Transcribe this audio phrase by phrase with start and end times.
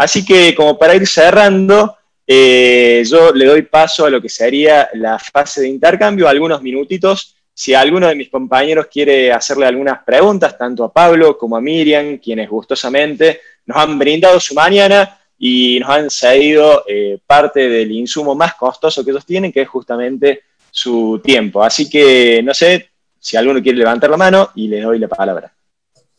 [0.00, 1.94] Así que como para ir cerrando,
[2.26, 7.36] eh, yo le doy paso a lo que sería la fase de intercambio, algunos minutitos.
[7.52, 12.16] Si alguno de mis compañeros quiere hacerle algunas preguntas, tanto a Pablo como a Miriam,
[12.16, 18.34] quienes gustosamente nos han brindado su mañana y nos han cedido eh, parte del insumo
[18.34, 21.62] más costoso que ellos tienen, que es justamente su tiempo.
[21.62, 22.88] Así que no sé
[23.18, 25.52] si alguno quiere levantar la mano y le doy la palabra.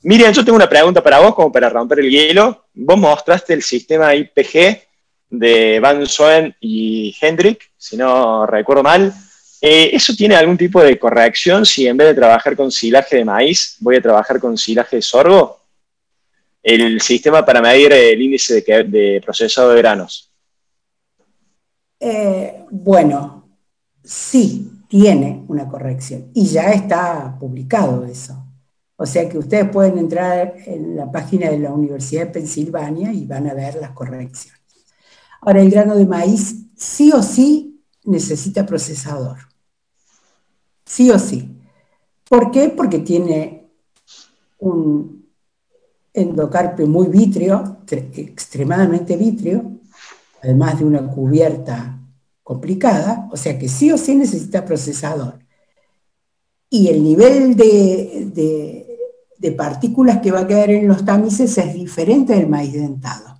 [0.04, 2.61] Miriam, yo tengo una pregunta para vos, como para romper el hielo.
[2.74, 4.82] Vos mostraste el sistema IPG
[5.30, 9.14] de Van Soen y Hendrik, si no recuerdo mal.
[9.62, 13.26] Eh, ¿Eso tiene algún tipo de corrección si en vez de trabajar con silaje de
[13.26, 15.60] maíz voy a trabajar con silaje de sorgo?
[16.64, 20.32] El sistema para medir el índice de, procesado de granos.
[22.00, 23.58] Eh, bueno,
[24.04, 28.41] sí, tiene una corrección y ya está publicado eso.
[29.02, 33.26] O sea que ustedes pueden entrar en la página de la Universidad de Pensilvania y
[33.26, 34.62] van a ver las correcciones.
[35.42, 39.40] Ahora, el grano de maíz sí o sí necesita procesador.
[40.86, 41.50] Sí o sí.
[42.30, 42.70] ¿Por qué?
[42.70, 43.72] Porque tiene
[44.60, 45.28] un
[46.14, 49.80] endocarpio muy vítreo, extremadamente vítreo,
[50.44, 52.00] además de una cubierta
[52.44, 55.40] complicada, o sea que sí o sí necesita procesador.
[56.70, 58.91] Y el nivel de
[59.56, 63.40] partículas que va a quedar en los tamices es diferente del maíz dentado.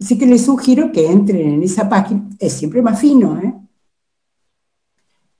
[0.00, 3.54] Así que les sugiero que entren en esa página, es siempre más fino, ¿eh?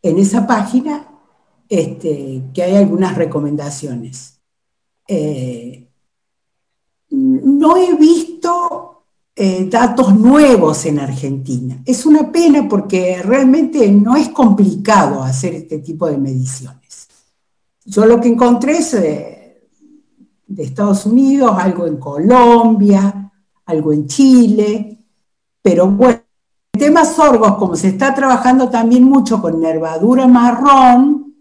[0.02, 1.08] En esa página
[1.68, 4.40] este, que hay algunas recomendaciones.
[5.06, 5.88] Eh,
[7.10, 11.80] no he visto eh, datos nuevos en Argentina.
[11.84, 17.08] Es una pena porque realmente no es complicado hacer este tipo de mediciones.
[17.84, 18.94] Yo lo que encontré es
[20.48, 23.30] de Estados Unidos, algo en Colombia,
[23.66, 24.98] algo en Chile,
[25.62, 26.20] pero bueno,
[26.72, 31.36] el tema sorgos, como se está trabajando también mucho con nervadura marrón,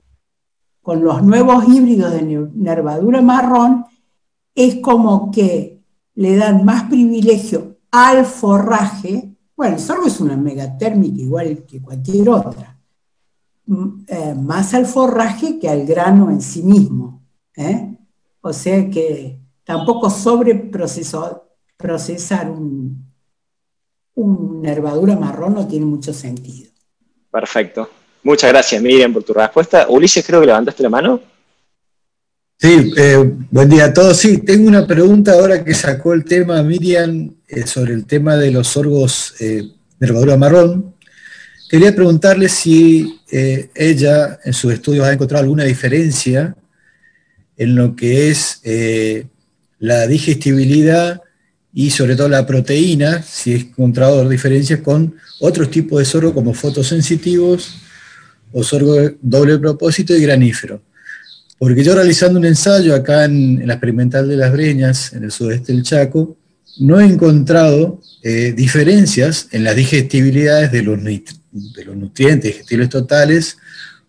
[0.81, 3.85] con los nuevos híbridos de nervadura marrón,
[4.53, 5.81] es como que
[6.15, 9.35] le dan más privilegio al forraje.
[9.55, 12.77] Bueno, el sorgo es una megatérmica igual que cualquier otra.
[14.07, 17.21] Eh, más al forraje que al grano en sí mismo.
[17.55, 17.96] ¿eh?
[18.47, 23.11] O sea que tampoco sobreprocesó procesar un,
[24.15, 26.71] una nervadura marrón no tiene mucho sentido.
[27.29, 27.89] Perfecto.
[28.23, 29.87] Muchas gracias, Miriam, por tu respuesta.
[29.89, 31.19] Ulises, creo que levantaste la mano.
[32.57, 34.15] Sí, eh, buen día a todos.
[34.15, 38.51] Sí, tengo una pregunta ahora que sacó el tema Miriam eh, sobre el tema de
[38.51, 39.61] los sorgos eh,
[39.99, 40.95] nervadura marrón.
[41.69, 46.55] Quería preguntarle si ella en sus estudios ha encontrado alguna diferencia
[47.57, 48.61] en lo que es
[49.79, 51.21] la digestibilidad
[51.73, 56.53] y sobre todo la proteína, si he encontrado diferencias con otros tipos de sorgo como
[56.53, 57.75] fotosensitivos
[58.51, 60.81] o sorgo doble propósito y granífero.
[61.59, 65.73] Porque yo realizando un ensayo acá en, la experimental de las Breñas, en el sudeste
[65.73, 66.37] del Chaco,
[66.79, 73.57] no he encontrado eh, diferencias en las digestibilidades de los, de los nutrientes digestibles totales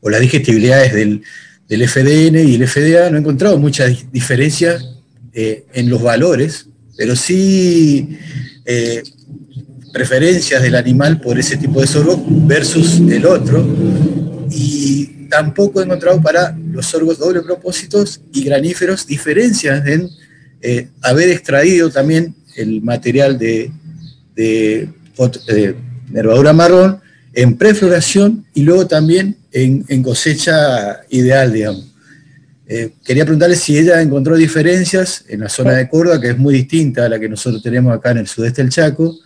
[0.00, 1.22] o las digestibilidades del,
[1.68, 4.84] del, FDN y el FDA, no he encontrado muchas diferencias
[5.32, 6.68] eh, en los valores
[6.98, 8.18] pero sí
[8.64, 9.04] eh,
[9.92, 13.64] preferencias del animal por ese tipo de sorgo versus el otro.
[14.50, 20.10] Y tampoco he encontrado para los sorgos doble propósitos y graníferos diferencias en
[20.60, 23.70] eh, haber extraído también el material de,
[26.10, 27.00] nervadura marrón
[27.32, 31.84] en prefloración y luego también en, cosecha ideal, digamos.
[32.66, 36.54] Eh, quería preguntarle si ella encontró diferencias en la zona de Córdoba, que es muy
[36.54, 39.16] distinta a la que nosotros tenemos acá en el sudeste del Chaco,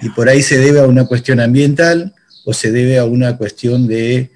[0.00, 2.14] y por ahí se debe a una cuestión ambiental
[2.44, 4.30] o se debe a una cuestión de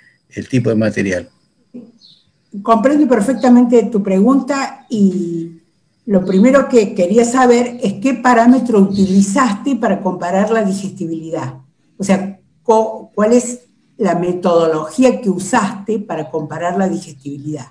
[0.51, 1.29] tipo de material.
[2.63, 5.61] Comprendo perfectamente tu pregunta y
[6.07, 11.55] lo primero que quería saber es qué parámetro utilizaste para comparar la digestibilidad.
[11.99, 13.61] O sea, cuál es
[13.99, 17.67] la metodología que usaste para comparar la digestibilidad.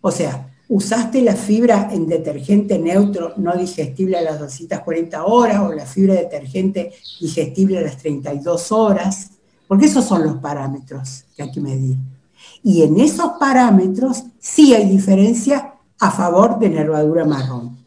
[0.00, 5.72] O sea, usaste la fibra en detergente neutro no digestible a las 240 horas o
[5.72, 9.30] la fibra detergente digestible a las 32 horas,
[9.68, 11.96] porque esos son los parámetros que hay que medir.
[12.62, 17.78] Y en esos parámetros sí hay diferencia a favor de nervadura marrón.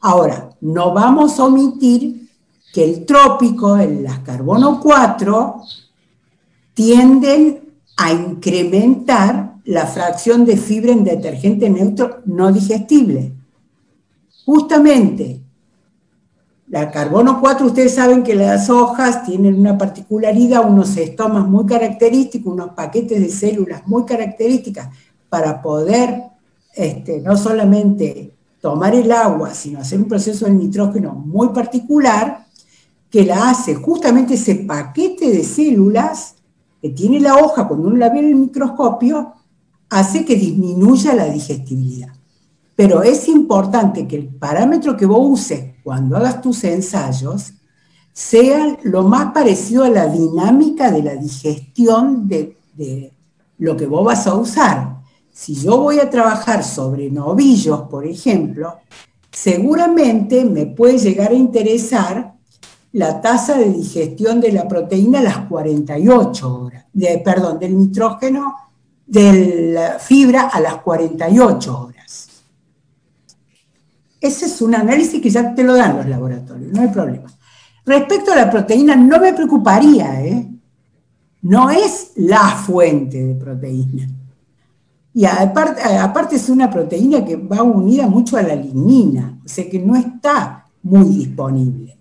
[0.00, 2.30] Ahora, no vamos a omitir
[2.72, 5.62] que el trópico, el las carbono 4,
[6.76, 13.32] tienden a incrementar la fracción de fibra en detergente neutro no digestible.
[14.44, 15.40] Justamente
[16.68, 22.52] La carbono 4, ustedes saben que las hojas tienen una particularidad, unos estomas muy característicos,
[22.52, 24.88] unos paquetes de células muy características
[25.30, 26.24] para poder
[26.74, 32.44] este, no solamente tomar el agua, sino hacer un proceso de nitrógeno muy particular
[33.08, 36.35] que la hace justamente ese paquete de células
[36.90, 39.34] tiene la hoja cuando uno la ve en el microscopio,
[39.90, 42.12] hace que disminuya la digestibilidad.
[42.74, 47.52] Pero es importante que el parámetro que vos uses cuando hagas tus ensayos
[48.12, 53.12] sea lo más parecido a la dinámica de la digestión de, de
[53.58, 54.96] lo que vos vas a usar.
[55.32, 58.74] Si yo voy a trabajar sobre novillos, por ejemplo,
[59.30, 62.35] seguramente me puede llegar a interesar
[62.96, 68.54] la tasa de digestión de la proteína a las 48 horas, de, perdón, del nitrógeno,
[69.06, 72.28] de la fibra a las 48 horas.
[74.18, 77.26] Ese es un análisis que ya te lo dan los laboratorios, no hay problema.
[77.84, 80.48] Respecto a la proteína, no me preocuparía, ¿eh?
[81.42, 84.08] No es la fuente de proteína.
[85.12, 89.68] Y aparte, aparte es una proteína que va unida mucho a la lignina, o sea
[89.68, 91.96] que no está muy disponible.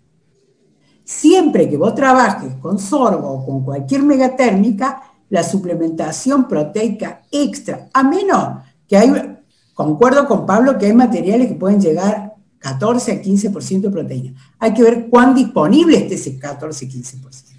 [1.06, 8.04] Siempre que vos trabajes con sorgo o con cualquier megatérmica, la suplementación proteica extra, a
[8.04, 9.38] menos que hay,
[9.75, 14.34] concuerdo con Pablo que hay materiales que pueden llegar 14 a 15% de proteína.
[14.57, 17.54] Hay que ver cuán disponible esté ese 14-15%.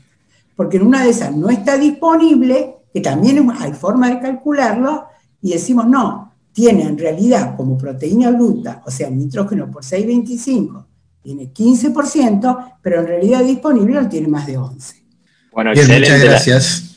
[0.57, 5.05] Porque en una de esas no está disponible, que también hay forma de calcularlo,
[5.41, 10.85] y decimos, no, tiene en realidad como proteína bruta, o sea, nitrógeno por 6,25,
[11.27, 15.03] tiene 15%, pero en realidad disponible no tiene más de 11.
[15.51, 16.09] Bueno, excelente.
[16.09, 16.97] Muchas gracias.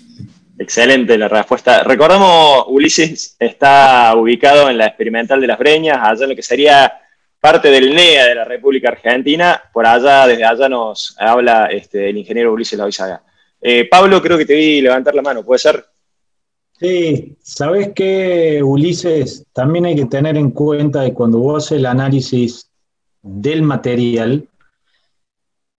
[0.60, 1.82] excelente la respuesta.
[1.82, 6.94] Recordamos, Ulises está ubicado en la experimental de las Breñas, allá en lo que sería
[7.40, 9.64] parte del NEA de la República Argentina.
[9.74, 13.24] Por allá, desde allá nos habla este, el ingeniero Ulises Loizaga.
[13.60, 15.84] Eh, Pablo, creo que te vi levantar la mano, ¿puede ser?
[16.80, 21.88] Sí, sabes que Ulises, también hay que tener en cuenta que cuando vos haces el
[21.88, 22.69] análisis
[23.22, 24.48] del material,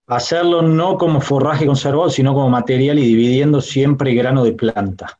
[0.07, 5.19] hacerlo no como forraje conservado, sino como material y dividiendo siempre grano de planta.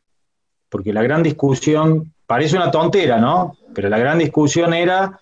[0.69, 3.57] Porque la gran discusión, parece una tontera, ¿no?
[3.73, 5.19] Pero la gran discusión era,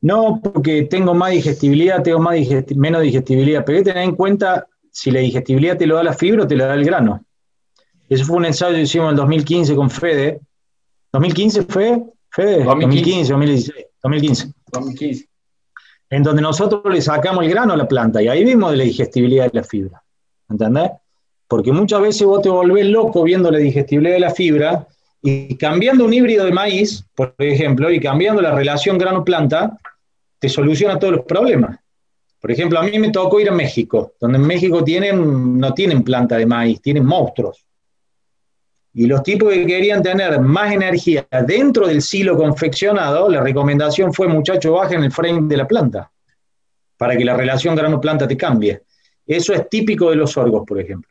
[0.00, 2.36] no, porque tengo más digestibilidad, tengo más
[2.74, 6.14] menos digestibilidad, pero hay que tener en cuenta si la digestibilidad te lo da la
[6.14, 7.24] fibra o te lo da el grano.
[8.08, 10.40] Eso fue un ensayo que hicimos en el 2015 con Fede.
[11.12, 12.02] ¿2015 fue?
[12.30, 14.52] Fede, 2015, 2016, 2015.
[14.72, 15.35] 2015
[16.10, 19.50] en donde nosotros le sacamos el grano a la planta y ahí vimos la digestibilidad
[19.50, 20.02] de la fibra.
[20.48, 20.90] ¿Entendés?
[21.48, 24.86] Porque muchas veces vos te volvés loco viendo la digestibilidad de la fibra
[25.22, 29.76] y cambiando un híbrido de maíz, por ejemplo, y cambiando la relación grano-planta,
[30.38, 31.78] te soluciona todos los problemas.
[32.40, 36.04] Por ejemplo, a mí me tocó ir a México, donde en México tienen, no tienen
[36.04, 37.65] planta de maíz, tienen monstruos.
[38.98, 44.26] Y los tipos que querían tener más energía dentro del silo confeccionado, la recomendación fue,
[44.26, 46.10] muchacho, bajen el frame de la planta,
[46.96, 48.80] para que la relación grano-planta te cambie.
[49.26, 51.10] Eso es típico de los sorgos, por ejemplo.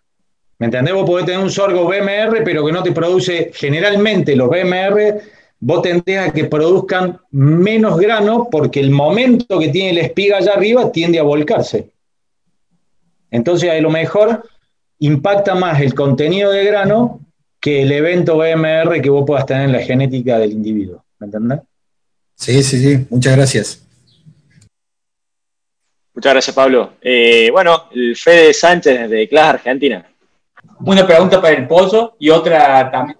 [0.58, 0.96] ¿Me entendés?
[0.96, 5.22] Vos podés tener un sorgo BMR, pero que no te produce, generalmente los BMR,
[5.60, 10.54] vos tendés a que produzcan menos grano porque el momento que tiene la espiga allá
[10.54, 11.92] arriba tiende a volcarse.
[13.30, 14.44] Entonces, a lo mejor
[14.98, 17.20] impacta más el contenido de grano
[17.66, 21.04] que el evento BMR que vos puedas tener en la genética del individuo.
[21.18, 21.62] ¿Me entendés?
[22.36, 23.08] Sí, sí, sí.
[23.10, 23.88] Muchas gracias.
[26.14, 26.94] Muchas gracias, Pablo.
[27.02, 30.06] Eh, bueno, el Fede Sánchez de Class Argentina.
[30.82, 33.18] Una pregunta para el pollo y otra también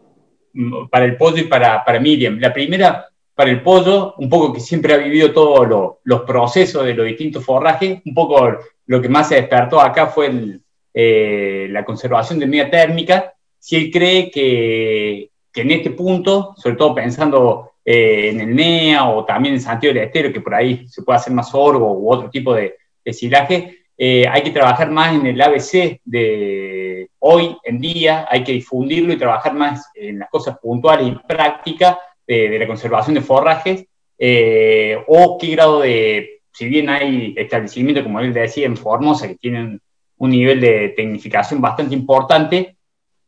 [0.54, 2.38] mm, para el pollo y para, para Miriam.
[2.38, 6.94] La primera, para el pollo, un poco que siempre ha vivido todos los procesos de
[6.94, 10.60] los distintos forrajes, un poco lo que más se despertó acá fue
[10.94, 13.35] eh, la conservación de media térmica
[13.66, 19.26] si él cree que, en este punto, sobre todo pensando eh, en el NEA o
[19.26, 22.30] también en Santiago del Estero, que por ahí se puede hacer más sorgo u otro
[22.30, 27.80] tipo de, de silaje, eh, hay que trabajar más en el ABC de hoy en
[27.80, 32.68] día, hay que difundirlo y trabajar más en las cosas puntuales y prácticas de, la
[32.68, 33.88] conservación de forrajes,
[34.20, 39.38] eh, o qué grado de, si bien hay establecimientos, como él decía, en Formosa, que
[39.38, 39.82] tienen
[40.18, 42.75] un nivel de tecnificación bastante importante,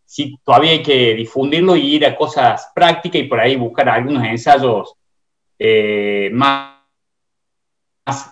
[0.07, 4.23] sí, todavía hay que difundirlo y ir a cosas prácticas y por ahí buscar algunos
[4.23, 4.93] ensayos
[5.59, 6.77] eh, más,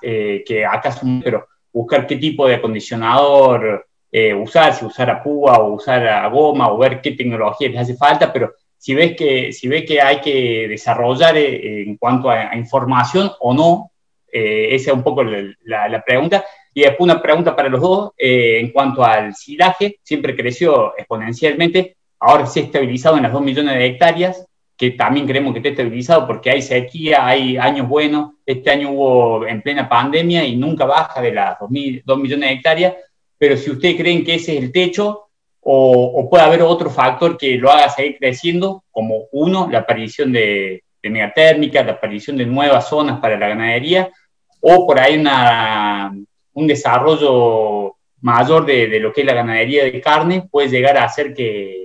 [0.02, 5.58] eh, que acá pero buscar qué tipo de acondicionador eh, usar, si usar a púa
[5.60, 9.52] o usar a goma o ver qué tecnología les hace falta, pero si ves que,
[9.52, 13.92] si ves que hay que desarrollar en cuanto a, información o no,
[14.32, 16.46] esa es un poco la, la pregunta.
[16.78, 21.96] Y después una pregunta para los dos, eh, en cuanto al silaje, siempre creció exponencialmente,
[22.20, 25.70] ahora se ha estabilizado en las 2 millones de hectáreas, que también creemos que está
[25.70, 30.84] estabilizado porque hay sequía, hay años buenos, este año hubo en plena pandemia y nunca
[30.84, 32.94] baja de las 2, millones de hectáreas,
[33.38, 35.30] pero si ustedes creen que ese es el techo
[35.62, 40.84] o, puede haber otro factor que lo haga seguir creciendo, como uno, la aparición de,
[41.02, 44.12] de megatérmicas, la aparición de nuevas zonas para la ganadería,
[44.60, 46.14] o por ahí una,
[46.56, 51.34] un desarrollo mayor de, lo que es la ganadería de carne puede llegar a hacer
[51.34, 51.84] que,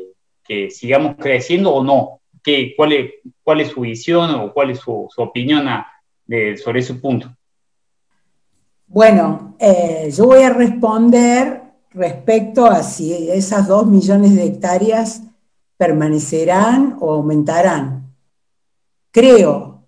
[0.70, 2.22] sigamos creciendo o no.
[2.42, 5.68] ¿Qué, cuál, es, ¿Cuál es su visión o cuál es su, opinión
[6.56, 7.32] sobre ese punto?
[8.88, 15.22] Bueno, eh, yo voy a responder respecto a si esas dos millones de hectáreas
[15.76, 18.12] permanecerán o aumentarán.
[19.12, 19.86] Creo,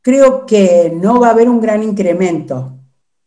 [0.00, 2.79] creo que no va a haber un gran incremento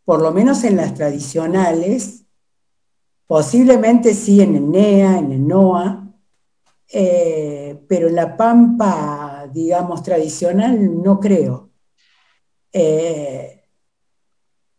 [0.04, 2.24] por lo menos en las tradicionales,
[3.26, 6.04] posiblemente sí en el NEA, en el NOA,
[6.92, 11.70] eh, pero en la pampa, digamos, tradicional no creo.
[12.72, 13.62] Eh,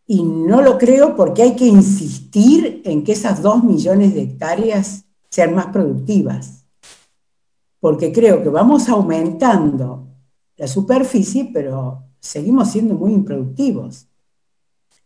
[0.08, 5.06] y no lo creo porque hay que insistir en que esas dos millones de hectáreas
[5.30, 6.66] sean más productivas.
[7.80, 10.08] Porque creo que vamos aumentando
[10.58, 14.08] la superficie, pero seguimos siendo muy improductivos.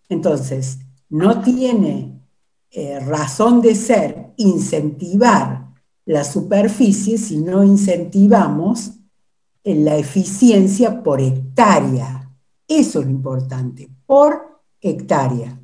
[0.09, 2.21] Entonces, no tiene
[2.71, 5.69] eh, razón de ser incentivar
[6.05, 8.99] la superficie si no incentivamos
[9.63, 12.31] la eficiencia por hectárea.
[12.67, 15.59] Eso es lo importante, por hectárea.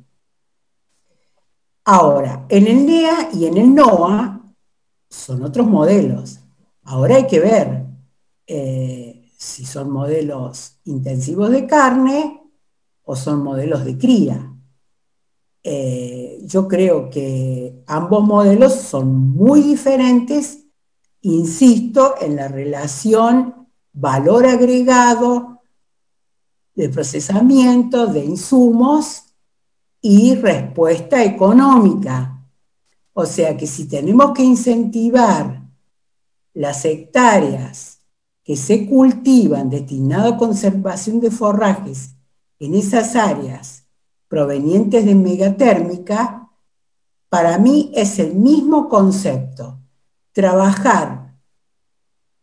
[1.84, 4.42] Ahora, en el NEA y en el NOA
[5.08, 6.40] son otros modelos.
[6.82, 7.86] Ahora hay que ver
[8.46, 12.42] eh, si son modelos intensivos de carne
[13.06, 14.52] o son modelos de cría.
[15.62, 20.66] Eh, yo creo que ambos modelos son muy diferentes,
[21.22, 25.62] insisto, en la relación valor agregado
[26.74, 29.22] de procesamiento de insumos
[30.00, 32.44] y respuesta económica.
[33.12, 35.62] O sea que si tenemos que incentivar
[36.54, 38.00] las hectáreas
[38.42, 42.15] que se cultivan destinadas a conservación de forrajes
[42.58, 43.86] en esas áreas
[44.28, 46.50] provenientes de megatérmica,
[47.28, 49.78] para mí es el mismo concepto.
[50.32, 51.34] Trabajar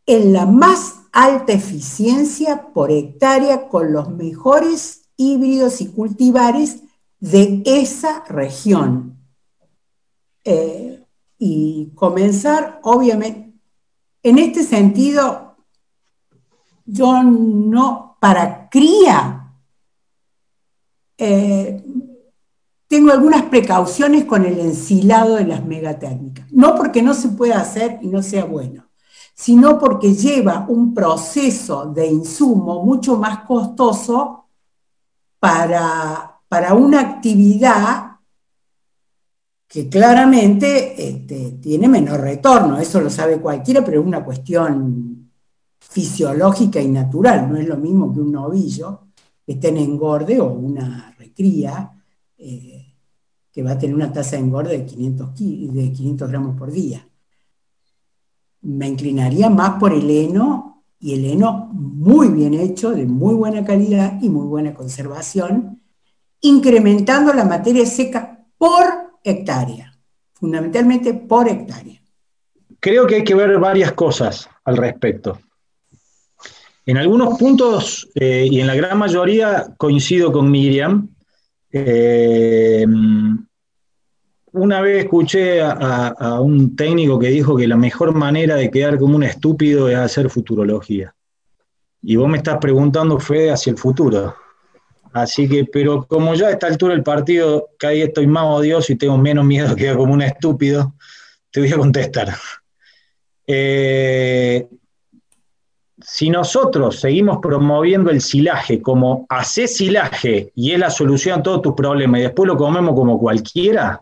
[0.05, 6.81] en la más alta eficiencia por hectárea con los mejores híbridos y cultivares
[7.19, 9.17] de esa región.
[10.43, 11.03] Eh,
[11.37, 13.53] y comenzar, obviamente,
[14.23, 15.57] en este sentido,
[16.85, 19.42] yo no, para cría,
[21.17, 21.83] eh,
[22.87, 26.45] tengo algunas precauciones con el ensilado de las megatérmicas.
[26.51, 28.87] No porque no se pueda hacer y no sea bueno,
[29.33, 34.45] sino porque lleva un proceso de insumo mucho más costoso
[35.39, 38.11] para, para una actividad
[39.67, 42.77] que claramente este, tiene menor retorno.
[42.77, 45.31] Eso lo sabe cualquiera, pero es una cuestión
[45.79, 47.49] fisiológica y natural.
[47.49, 49.07] No es lo mismo que un novillo
[49.45, 51.91] esté en engorde o una recría
[52.37, 52.93] eh,
[53.51, 57.07] que va a tener una tasa de engorde de 500, de 500 gramos por día.
[58.61, 63.63] Me inclinaría más por el heno y el heno muy bien hecho, de muy buena
[63.65, 65.81] calidad y muy buena conservación,
[66.39, 68.85] incrementando la materia seca por
[69.23, 69.99] hectárea,
[70.33, 72.01] fundamentalmente por hectárea.
[72.79, 75.39] Creo que hay que ver varias cosas al respecto.
[76.85, 81.09] En algunos puntos eh, y en la gran mayoría coincido con Miriam.
[81.71, 82.85] Eh,
[84.51, 89.15] una vez escuché a, un técnico que dijo que la mejor manera de quedar como
[89.15, 91.15] un estúpido es hacer futurología.
[92.03, 94.35] Y vos me estás preguntando, Fede, hacia el futuro.
[95.13, 98.91] Así que, pero como ya a esta altura del partido, cada día estoy más odioso
[98.91, 100.93] y tengo menos miedo de quedar como un estúpido,
[101.49, 102.33] te voy a contestar.
[103.47, 104.67] Eh,
[106.05, 111.61] si nosotros seguimos promoviendo el silaje como hacer silaje y es la solución a todos
[111.61, 114.01] tus problemas y después lo comemos como cualquiera,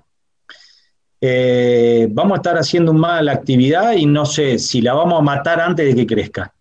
[1.20, 5.22] eh, vamos a estar haciendo mal la actividad y no sé si la vamos a
[5.22, 6.54] matar antes de que crezca.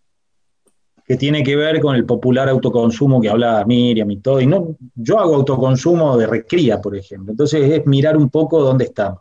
[1.07, 4.41] Que tiene que ver con el popular autoconsumo que hablaba Miriam y todo.
[4.41, 7.33] Y no, yo hago autoconsumo de recría, por ejemplo.
[7.33, 9.21] Entonces es mirar un poco dónde estamos.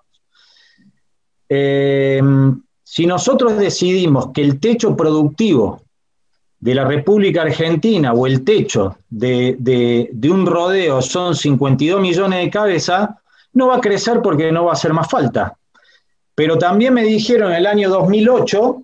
[1.48, 2.22] Eh,
[2.84, 5.82] si nosotros decidimos que el techo productivo
[6.60, 13.10] de la República Argentina o el techo de, un rodeo son 52 millones de cabezas,
[13.54, 15.56] no va a crecer porque no va a hacer más falta.
[16.36, 18.84] Pero también me dijeron en el año 2008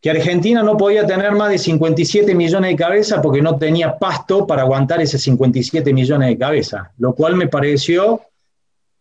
[0.00, 4.46] que Argentina no podía tener más de 57 millones de cabezas porque no tenía pasto
[4.46, 8.20] para aguantar esos 57 millones de cabezas, lo cual me pareció,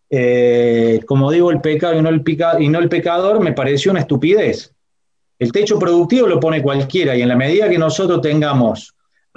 [0.10, 2.24] eh, como digo, el pecado y no el,
[2.60, 4.74] y no el pecador, me pareció una estupidez.
[5.40, 8.94] El techo productivo lo pone cualquiera y en la medida que nosotros tengamos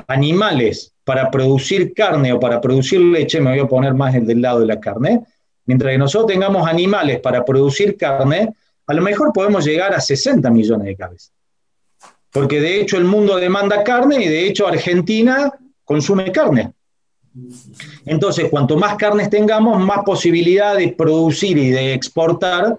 [0.07, 4.61] animales para producir carne o para producir leche, me voy a poner más del lado
[4.61, 5.23] de la carne,
[5.67, 8.55] mientras que nosotros tengamos animales para producir carne,
[8.87, 11.33] a lo mejor podemos llegar a 60 millones de cabezas.
[12.33, 15.53] Porque de hecho el mundo demanda carne y de hecho Argentina
[15.85, 16.73] consume carne.
[18.07, 22.79] Entonces, cuanto más carnes tengamos, más posibilidad de producir y de exportar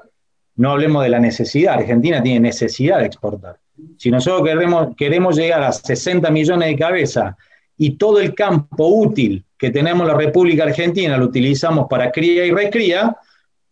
[0.61, 1.73] no hablemos de la necesidad.
[1.73, 3.57] Argentina tiene necesidad de exportar.
[3.97, 7.35] Si nosotros queremos, queremos llegar a 60 millones de cabezas
[7.79, 12.45] y todo el campo útil que tenemos en la República Argentina lo utilizamos para cría
[12.45, 13.17] y recría,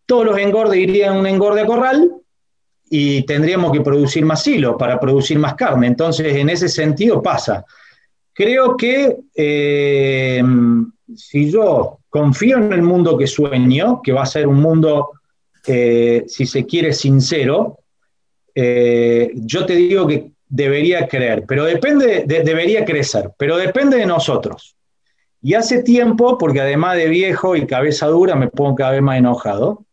[0.07, 2.11] todos los engordes irían a un engorde corral
[2.89, 5.85] y tendríamos que producir más hilos para producir más carne.
[5.85, 7.63] Entonces, en ese sentido pasa.
[8.33, 10.41] Creo que eh,
[11.15, 15.11] si yo confío en el mundo que sueño, que va a ser un mundo
[15.71, 17.77] eh, si se quiere, sincero,
[18.55, 24.75] eh, yo te digo que debería creer, pero depende, debería crecer, pero depende de nosotros.
[25.43, 29.19] Y hace tiempo, porque además de viejo y cabeza dura, me pongo cada vez más
[29.19, 29.85] enojado,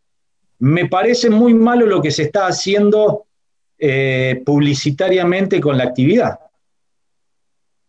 [0.57, 3.27] me parece muy malo lo que se está haciendo
[3.77, 6.39] eh, publicitariamente con la actividad.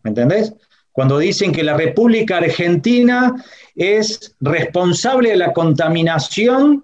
[0.03, 0.53] ¿Me entendés?
[0.93, 3.35] Cuando dicen que la República Argentina
[3.75, 6.83] es responsable de la contaminación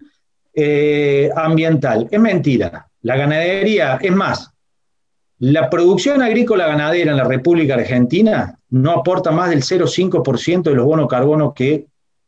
[0.54, 2.08] eh, ambiental.
[2.10, 2.88] Es mentira.
[3.02, 4.50] La ganadería, es más,
[5.38, 10.86] la producción agrícola ganadera en la República Argentina no aporta más del 0,5% de los
[10.86, 11.86] bonos carbono que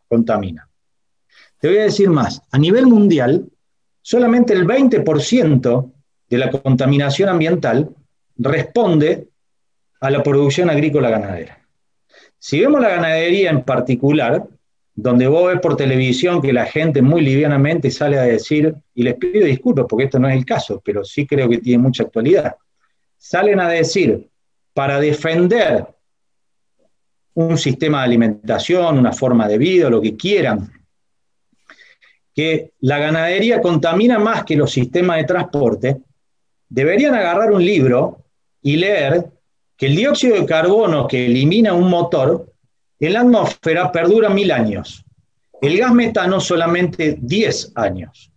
[0.09, 0.69] contamina.
[1.59, 3.47] Te voy a decir más, a nivel mundial,
[4.03, 5.93] solamente el 20%
[6.29, 7.91] de la contaminación ambiental
[8.37, 9.29] responde
[10.01, 11.59] a la producción agrícola ganadera.
[12.39, 14.47] Si vemos la ganadería en particular,
[14.99, 19.15] donde vos ves por televisión que la gente muy livianamente sale a decir, y les
[19.15, 22.57] pido disculpas porque esto no es el caso, pero sí creo que tiene mucha actualidad,
[23.19, 24.27] salen a decir,
[24.73, 25.87] para defender
[27.35, 30.73] un sistema de alimentación, una forma de vida, lo que quieran,
[32.35, 35.97] que la ganadería contamina más que los sistemas de transporte,
[36.69, 38.25] deberían agarrar un libro
[38.63, 39.27] y leer
[39.77, 42.51] que el dióxido de carbono que elimina un motor
[43.01, 45.05] en la atmósfera perdura mil años.
[45.61, 48.31] El gas metano solamente 10 años.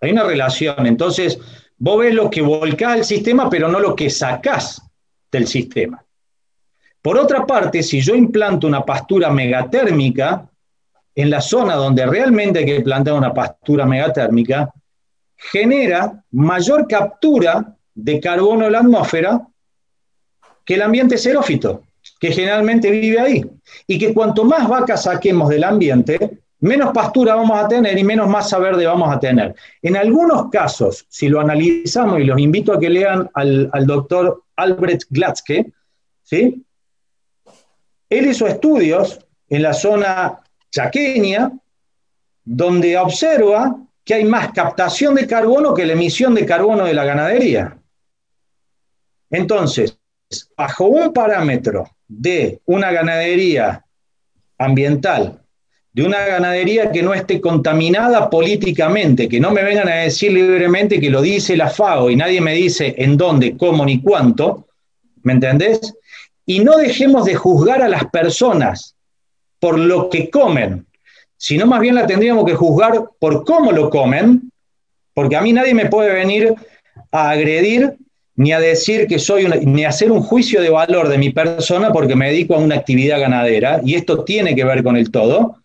[0.00, 0.86] Hay una relación.
[0.86, 1.38] Entonces,
[1.78, 4.82] vos ves lo que volcás al sistema, pero no lo que sacás
[5.30, 6.04] del sistema.
[7.00, 10.48] Por otra parte, si yo implanto una pastura megatérmica
[11.14, 14.72] en la zona donde realmente hay que plantar una pastura megatérmica,
[15.36, 19.46] genera mayor captura de carbono en la atmósfera
[20.64, 21.82] que el ambiente xerófito
[22.22, 23.44] que generalmente vive ahí.
[23.84, 28.28] Y que cuanto más vacas saquemos del ambiente, menos pastura vamos a tener y menos
[28.28, 29.56] masa verde vamos a tener.
[29.82, 35.08] En algunos casos, si lo analizamos, y los invito a que lean al, doctor Albrecht
[35.10, 35.72] Glatzke,
[36.22, 36.64] ¿sí?
[38.08, 40.38] él hizo estudios en la zona
[40.70, 41.50] chaqueña,
[42.44, 47.04] donde observa que hay más captación de carbono que la emisión de carbono de la
[47.04, 47.78] ganadería.
[49.28, 49.98] Entonces,
[50.56, 53.84] bajo un parámetro de una ganadería
[54.58, 55.40] ambiental,
[55.92, 61.00] de una ganadería que no esté contaminada políticamente, que no me vengan a decir libremente
[61.00, 64.68] que lo dice la FAO y nadie me dice en dónde, cómo ni cuánto,
[65.22, 65.94] ¿me entendés?
[66.46, 68.94] Y no dejemos de juzgar a las personas
[69.58, 70.86] por lo que comen,
[71.36, 74.50] sino más bien la tendríamos que juzgar por cómo lo comen,
[75.14, 76.54] porque a mí nadie me puede venir
[77.10, 77.96] a agredir
[78.36, 81.92] ni a decir que soy ni a hacer un juicio de valor de mi persona
[81.92, 85.56] porque me dedico a una actividad ganadera, y esto tiene que ver con el todo,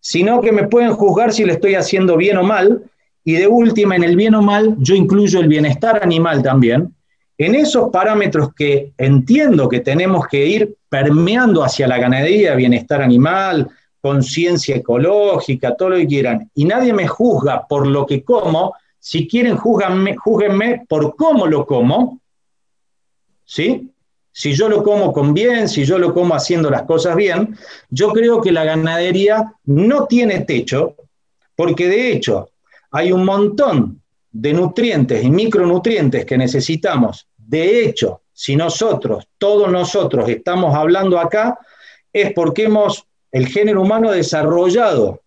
[0.00, 2.82] sino que me pueden juzgar si le estoy haciendo bien o mal,
[3.22, 6.94] y de última, en el bien o mal, yo incluyo el bienestar animal también,
[7.38, 13.68] en esos parámetros que entiendo que tenemos que ir permeando hacia la ganadería, bienestar animal,
[14.00, 19.26] conciencia ecológica, todo lo que quieran, y nadie me juzga por lo que como, si
[19.26, 22.20] quieren, júguenme por cómo lo como,
[23.44, 23.90] ¿sí?
[24.30, 27.56] Si yo lo como con bien, si yo lo como haciendo las cosas bien,
[27.88, 30.94] yo creo que la ganadería no tiene techo,
[31.56, 32.50] porque de hecho
[32.92, 40.28] hay un montón de nutrientes y micronutrientes que necesitamos, de hecho, si nosotros, todos nosotros
[40.28, 41.58] estamos hablando acá,
[42.12, 45.22] es porque hemos, el género humano desarrollado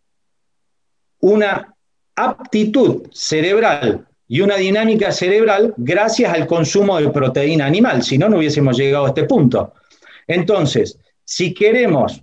[1.20, 1.73] una
[2.16, 8.38] aptitud cerebral y una dinámica cerebral gracias al consumo de proteína animal, si no, no
[8.38, 9.74] hubiésemos llegado a este punto.
[10.28, 12.22] Entonces, si queremos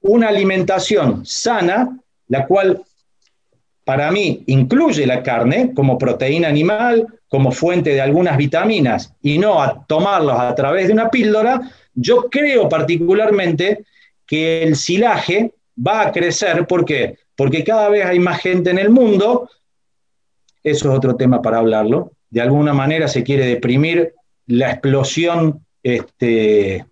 [0.00, 2.82] una alimentación sana, la cual
[3.84, 9.60] para mí incluye la carne como proteína animal, como fuente de algunas vitaminas, y no
[9.62, 11.60] a tomarlos a través de una píldora,
[11.94, 13.84] yo creo particularmente
[14.26, 16.66] que el silaje va a crecer.
[16.66, 17.18] ¿Por qué?
[17.36, 19.48] Porque cada vez hay más gente en el mundo,
[20.62, 24.14] eso es otro tema para hablarlo, de alguna manera se quiere deprimir
[24.46, 26.84] la explosión este,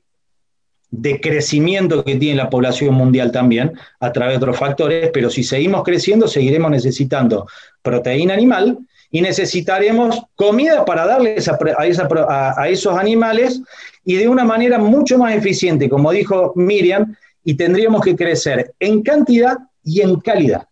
[0.90, 5.44] de crecimiento que tiene la población mundial también a través de otros factores, pero si
[5.44, 7.46] seguimos creciendo seguiremos necesitando
[7.82, 8.78] proteína animal
[9.10, 13.62] y necesitaremos comida para darles a, esos animales
[14.04, 19.02] y de una manera mucho más eficiente, como dijo Miriam, y tendríamos que crecer en
[19.02, 20.66] cantidad y en calidad.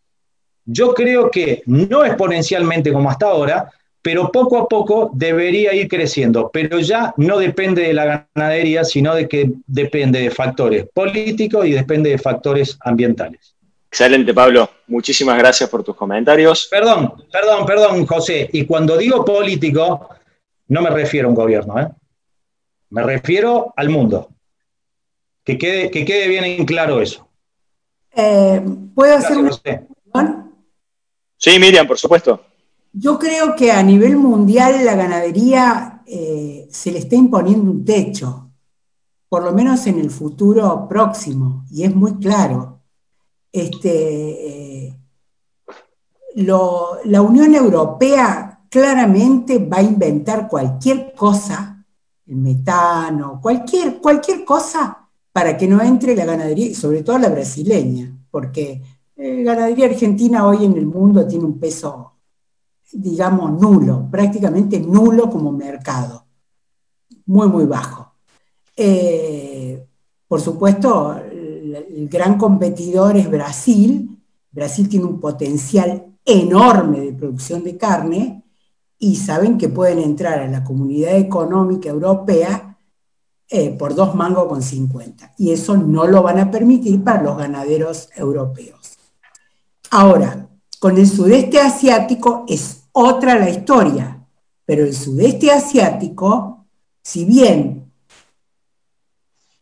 [0.64, 6.51] Yo creo que no exponencialmente como hasta ahora, pero poco a poco debería ir creciendo,
[6.53, 11.73] pero ya no depende de la ganadería, sino de que depende de factores políticos y
[11.73, 13.55] depende de factores ambientales.
[13.90, 14.68] Excelente, Pablo.
[14.87, 16.68] Muchísimas gracias por tus comentarios.
[16.71, 18.49] Perdón, perdón, perdón, José.
[18.53, 20.11] Y cuando digo político,
[20.68, 21.88] no me refiero a un gobierno, ¿eh?
[22.90, 24.29] me refiero al mundo.
[25.44, 27.28] Que quede, que quede bien en claro eso.
[28.12, 29.51] Eh, ¿Puedo hacer un...
[31.37, 32.40] Sí, Miriam, por supuesto.
[32.92, 38.51] Yo creo que a nivel mundial la ganadería eh, se le está imponiendo un techo,
[39.29, 42.81] por lo menos en el futuro próximo, y es muy claro.
[43.53, 44.99] Este, eh,
[46.35, 51.85] la Unión Europea claramente va a inventar cualquier cosa,
[52.27, 55.08] el metano, cualquier, cualquier cosa
[55.38, 58.83] para que no entre la ganadería, sobre todo la brasileña, porque
[59.14, 62.14] la eh, ganadería argentina hoy en el mundo tiene un peso
[62.90, 66.27] digamos, nulo, prácticamente nulo como mercado,
[67.27, 68.14] muy, muy bajo.
[68.77, 69.87] Eh,
[70.27, 74.18] por supuesto, el, gran competidor es Brasil.
[74.51, 78.42] Brasil tiene un potencial enorme de producción de carne
[78.98, 82.68] y saben que pueden entrar a la comunidad económica europea
[83.51, 85.33] eh, por dos mangos con 50.
[85.39, 88.99] Y eso no lo van a permitir para los ganaderos europeos.
[89.91, 94.19] Ahora, con el sudeste asiático es otra la historia.
[94.65, 96.67] Pero el sudeste asiático,
[97.03, 97.91] si bien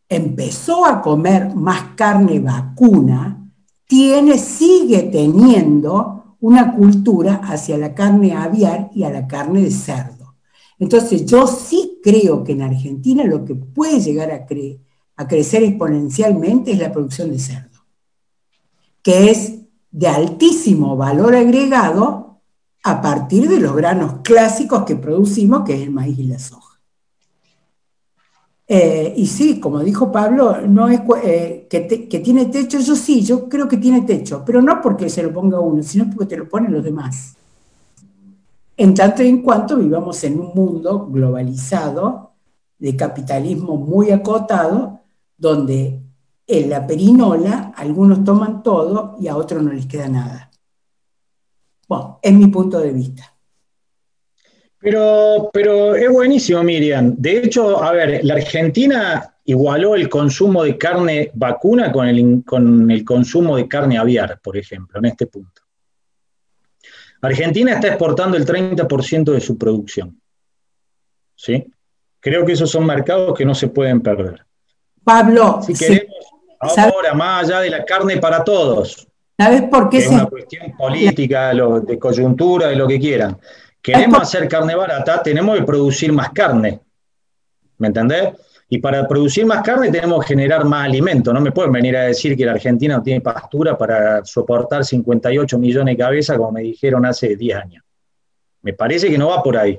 [0.08, 3.48] empezó a comer más carne vacuna,
[3.86, 10.15] tiene, sigue teniendo una cultura hacia la carne aviar y a la carne de cerdo.
[10.78, 14.46] Entonces yo sí creo que en Argentina lo que puede llegar a,
[15.16, 17.80] a crecer exponencialmente es la producción de cerdo,
[19.02, 19.54] que es
[19.90, 22.40] de altísimo valor agregado
[22.84, 26.66] a partir de los granos clásicos que producimos, que es el maíz y la soja.
[28.68, 31.80] Eh, y sí, como dijo Pablo, no es eh, que,
[32.20, 35.60] tiene techo, yo sí, yo creo que tiene techo, pero no porque se lo ponga
[35.60, 37.35] uno, sino porque te lo ponen los demás.
[38.76, 42.26] En tanto y en cuanto vivamos en un mundo globalizado,
[42.78, 45.00] de capitalismo muy acotado,
[45.36, 46.00] donde
[46.46, 50.50] en la perinola algunos toman todo y a otros no les queda nada.
[51.88, 53.32] Bueno, es mi punto de vista.
[54.78, 57.14] Pero, pero es buenísimo, Miriam.
[57.16, 62.90] De hecho, a ver, la Argentina igualó el consumo de carne vacuna con el, con
[62.90, 65.62] el consumo de carne aviar, por ejemplo, en este punto.
[67.26, 70.20] Argentina está exportando el 30% de su producción.
[71.34, 71.66] ¿Sí?
[72.20, 74.44] Creo que esos son mercados que no se pueden perder.
[75.04, 76.14] Pablo, si queremos
[76.58, 79.06] ahora, más allá de la carne para todos,
[79.38, 79.98] ¿Sabes por qué?
[79.98, 83.38] Es una cuestión política, de coyuntura, de lo que quieran.
[83.82, 86.80] Queremos hacer carne barata, tenemos que producir más carne.
[87.78, 88.32] ¿Me entendés?
[88.68, 91.32] Y para producir más carne tenemos que generar más alimento.
[91.32, 95.58] No me pueden venir a decir que la Argentina no tiene pastura para soportar 58
[95.58, 97.84] millones de cabezas, como me dijeron hace 10 años.
[98.62, 99.78] Me parece que no va por ahí.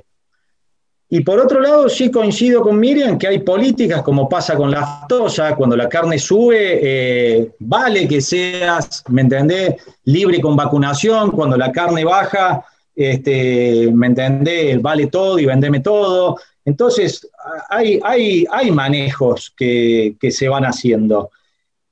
[1.10, 4.80] Y por otro lado, sí coincido con Miriam que hay políticas, como pasa con la
[4.80, 11.56] aftosa, cuando la carne sube, eh, vale que seas, ¿me entendés?, libre con vacunación, cuando
[11.56, 12.62] la carne baja,
[12.94, 16.36] este, ¿me entendés?, vale todo y vendeme todo.
[16.68, 17.26] Entonces,
[17.70, 21.30] hay, hay, manejos que, se van haciendo.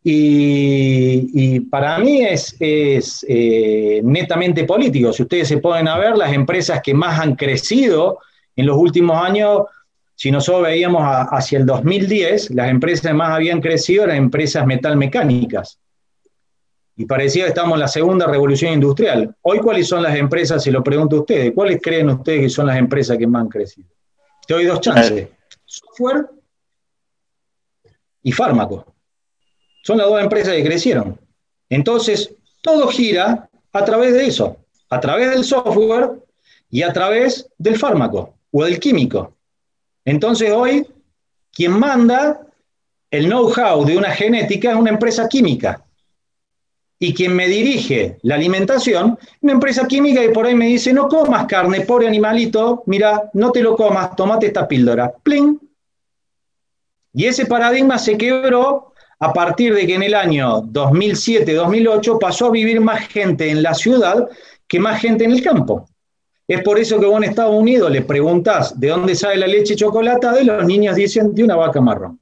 [0.04, 5.14] Y, para mí es, eh, netamente político.
[5.14, 8.18] Si ustedes se ponen a ver, las empresas que más han crecido,
[8.54, 9.62] en los últimos años
[10.14, 15.78] si nosotros veíamos hacia el 2010, las empresas más habían crecido eran empresas metalmecánicas.
[16.96, 19.34] Y parecía que estamos en la segunda revolución industrial.
[19.42, 20.62] Hoy, ¿cuáles son las empresas?
[20.62, 23.48] Si lo pregunto a ustedes, ¿cuáles creen ustedes que son las empresas que más han
[23.48, 23.88] crecido?
[24.46, 25.28] Te doy dos chances.
[25.64, 26.26] Software
[28.22, 28.94] y fármaco.
[29.82, 31.18] Son las dos empresas que crecieron.
[31.68, 34.56] Entonces, todo gira a través de eso,
[34.90, 36.10] a través del software
[36.70, 39.34] y a través del fármaco o del químico.
[40.04, 40.86] Entonces hoy,
[41.52, 42.40] quien manda
[43.10, 45.85] el know-how de una genética es una empresa química.
[46.98, 51.08] Y quien me dirige la alimentación, una empresa química y por ahí me dice, no
[51.08, 55.12] comas carne, pobre animalito, mira, no te lo comas, tomate esta píldora.
[55.22, 55.58] ¡Pling!
[57.12, 62.50] Y ese paradigma se quebró a partir de que en el año 2007-2008 pasó a
[62.50, 64.28] vivir más gente en la ciudad
[64.66, 65.88] que más gente en el campo.
[66.48, 69.74] Es por eso que vos en Estados Unidos le preguntás de dónde sale la leche
[69.74, 72.20] chocolatada y los niños dicen de una vaca marrón.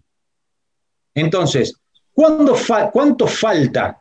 [1.15, 1.77] Entonces,
[2.13, 4.01] ¿cuánto falta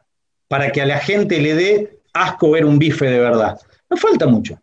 [0.53, 3.59] para que a la gente le dé asco ver un bife de verdad?
[3.89, 4.59] No falta mucho.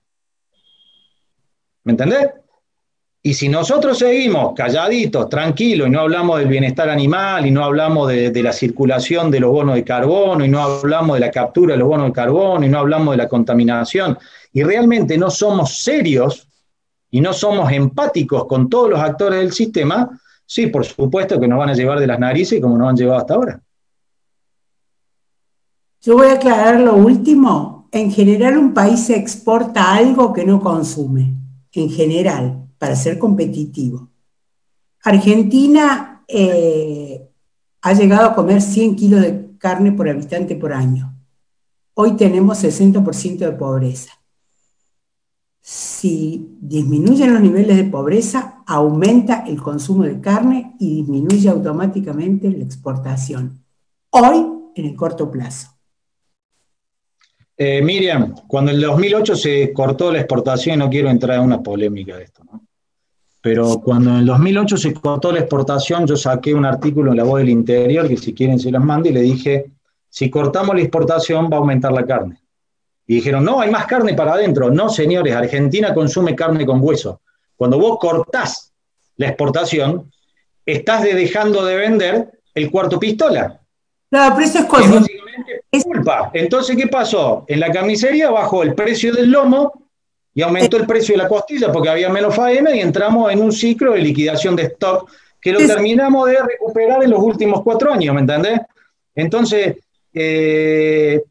[1.82, 2.28] ¿Me entendés?
[3.20, 8.06] Y si nosotros seguimos calladitos, tranquilos, y no hablamos del bienestar animal, y no hablamos
[8.06, 11.80] de, la circulación de los bonos de carbono, y no hablamos de la captura de
[11.80, 14.16] los bonos de carbono, y no hablamos de la contaminación,
[14.52, 16.46] y realmente no somos serios
[17.10, 20.08] y no somos empáticos con todos los actores del sistema,
[20.46, 23.18] sí, por supuesto que nos van a llevar de las narices como nos han llevado
[23.18, 23.60] hasta ahora.
[26.00, 27.88] Yo voy a aclarar lo último.
[27.92, 31.34] En general un país exporta algo que no consume,
[31.72, 34.08] en general, para ser competitivo.
[35.02, 37.28] Argentina eh,
[37.82, 41.14] ha llegado a comer 100 kilos de carne por habitante por año.
[41.94, 44.20] Hoy tenemos 60% de pobreza
[45.70, 52.64] si disminuyen los niveles de pobreza, aumenta el consumo de carne y disminuye automáticamente la
[52.64, 53.62] exportación.
[54.10, 55.68] Hoy, en el corto plazo.
[57.62, 61.62] Eh, Miriam, cuando en el 2008 se cortó la exportación, no quiero entrar en una
[61.62, 62.62] polémica de esto, ¿no?
[63.42, 67.24] pero cuando en el 2008 se cortó la exportación, yo saqué un artículo en La
[67.24, 69.72] Voz del Interior, que si quieren se los mando, y le dije,
[70.08, 72.40] si cortamos la exportación va a aumentar la carne.
[73.06, 74.70] Y dijeron, no, hay más carne para adentro.
[74.70, 77.20] No, señores, Argentina consume carne con hueso.
[77.56, 78.72] Cuando vos cortás
[79.18, 80.10] la exportación,
[80.64, 83.60] estás dejando de vender el cuarto pistola.
[84.08, 85.02] Claro, pero eso es cosa.
[85.70, 86.30] Es culpa.
[86.34, 87.44] Entonces, ¿qué pasó?
[87.46, 89.88] En la carnicería bajó el precio del lomo
[90.34, 93.52] y aumentó el precio de la costilla porque había menos faena y entramos en un
[93.52, 98.14] ciclo de liquidación de stock que lo terminamos de recuperar en los últimos cuatro años,
[98.14, 98.60] ¿me entendés?
[99.14, 99.76] Entonces,
[100.12, 101.22] eh,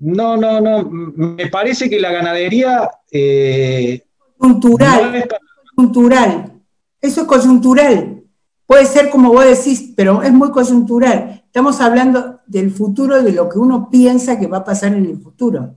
[0.00, 0.84] no, no, no.
[0.90, 2.90] Me parece que la ganadería.
[3.10, 4.02] Eh,
[4.36, 5.28] coyuntural.
[5.74, 6.52] Coyuntural.
[7.00, 8.23] Eso es coyuntural.
[8.66, 11.42] Puede ser como vos decís, pero es muy coyuntural.
[11.46, 15.18] Estamos hablando del futuro, de lo que uno piensa que va a pasar en el
[15.20, 15.74] futuro.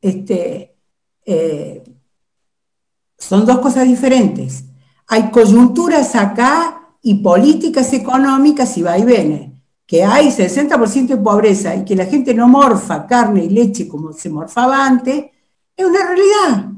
[0.00, 0.76] Este,
[1.24, 1.84] eh,
[3.16, 4.64] son dos cosas diferentes.
[5.06, 11.96] Hay coyunturas acá y políticas económicas y vaivenes que hay 60% de pobreza y que
[11.96, 15.24] la gente no morfa carne y leche como se morfaba antes,
[15.74, 16.72] es una realidad.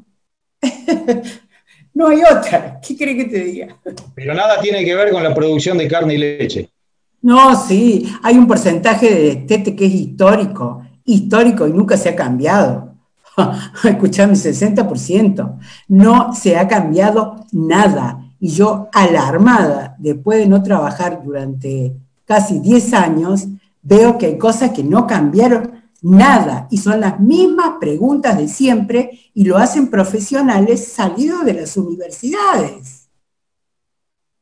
[1.95, 2.81] no hay otra.
[2.87, 3.77] ¿Qué cree que te diga?
[4.15, 6.71] Pero nada tiene que ver con la producción de carne y leche.
[7.23, 12.17] No, sí, hay un porcentaje de destete que es histórico, histórico y nunca se ha
[12.17, 12.95] cambiado.
[13.85, 15.59] Escuchame, 60%.
[15.89, 18.19] No se ha cambiado nada.
[18.39, 23.47] Y yo, alarmada, después de no trabajar durante casi 10 años,
[23.83, 29.19] veo que hay cosas que no cambiaron nada y son las mismas preguntas de siempre
[29.35, 33.09] y lo hacen profesionales salidos de las universidades.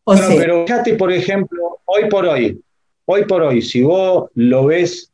[0.04, 2.60] pero fíjate, por ejemplo, hoy por hoy,
[3.04, 5.12] hoy por hoy, si vos lo ves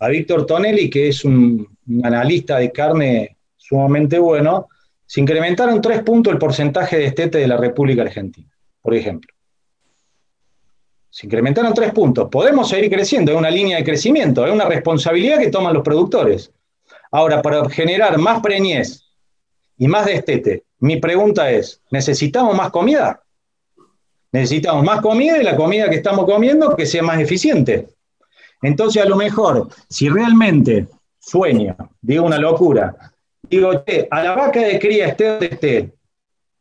[0.00, 4.68] a Víctor Tonelli, que es un, un analista de carne sumamente bueno,
[5.06, 8.48] se incrementaron tres puntos el porcentaje de estete de la República Argentina,
[8.82, 9.37] por ejemplo.
[11.10, 12.28] Se incrementaron tres puntos.
[12.30, 16.52] Podemos seguir creciendo, es una línea de crecimiento, es una responsabilidad que toman los productores.
[17.10, 19.04] Ahora, para generar más preñez
[19.78, 23.22] y más destete, mi pregunta es, ¿necesitamos más comida?
[24.30, 27.88] Necesitamos más comida y la comida que estamos comiendo que sea más eficiente.
[28.60, 30.86] Entonces, a lo mejor, si realmente
[31.18, 32.94] sueño, digo una locura,
[33.42, 33.70] digo,
[34.10, 35.92] a la vaca de cría esté donde esté,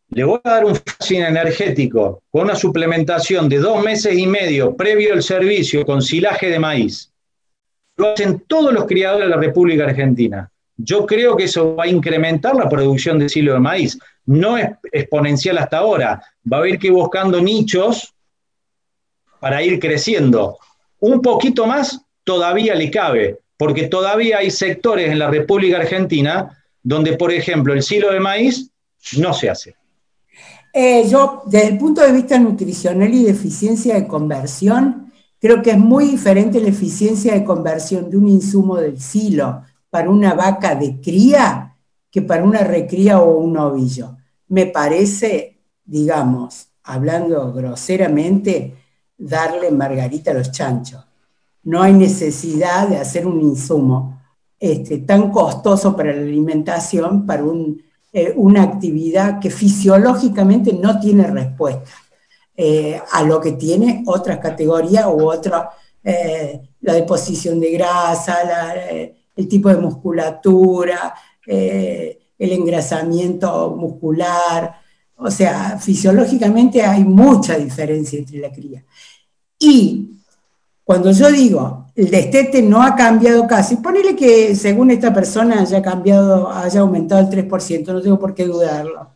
[0.10, 4.76] le voy a dar un fácil energético con una suplementación de dos meses y medio
[4.76, 7.12] previo al servicio con silaje de maíz.
[7.98, 10.50] Lo hacen todos los criadores de la República Argentina.
[10.80, 13.98] yo creo que eso va a incrementar la producción de silo de maíz.
[14.26, 16.22] No es exponencial hasta ahora.
[16.52, 18.14] Va a haber que ir buscando nichos
[19.40, 20.60] para ir creciendo.
[21.00, 27.18] Un poquito más todavía le cabe, porque todavía hay sectores en la República Argentina donde,
[27.18, 28.70] por ejemplo, el silo de maíz
[29.18, 29.76] no se hace.
[30.80, 35.72] Eh, yo, desde el punto de vista nutricional y de eficiencia de conversión, creo que
[35.72, 40.76] es muy diferente la eficiencia de conversión de un insumo del silo para una vaca
[40.76, 41.76] de cría
[42.12, 44.18] que para una recría o un ovillo.
[44.50, 48.76] Me parece, digamos, hablando groseramente,
[49.18, 51.04] darle margarita a los chanchos.
[51.64, 54.22] No hay necesidad de hacer un insumo
[54.60, 57.44] este, tan costoso para la alimentación para
[58.20, 61.92] eh, una actividad que fisiológicamente no tiene respuesta
[62.56, 65.70] eh, a lo que tiene otras categorías u otra,
[66.04, 68.74] eh, la deposición de grasa,
[69.36, 71.14] el tipo de musculatura,
[71.46, 74.82] el engrasamiento muscular.
[75.18, 78.84] O sea, fisiológicamente hay mucha diferencia entre la cría.
[79.60, 80.17] Y
[80.88, 85.82] cuando yo digo, el destete no ha cambiado casi, ponele que según esta persona haya
[85.82, 89.10] cambiado, haya aumentado el 3%, no tengo por qué dudarlo.